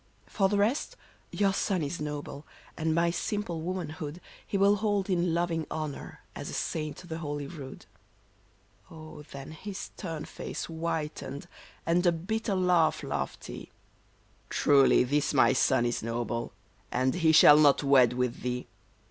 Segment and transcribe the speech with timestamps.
[0.25, 0.95] "'For the rest—
[1.41, 2.43] your son is noble—
[2.75, 7.19] and my simple woman hood He will hold in loving honor, as a saint the
[7.19, 7.85] holy rood!'"
[8.89, 9.21] Oh!
[9.31, 11.47] then his stern face whitened,
[11.85, 13.69] and a bitter laugh laughed he:
[14.11, 16.51] * Truly this my son is noble,
[16.91, 18.65] and he shall not wed with thee.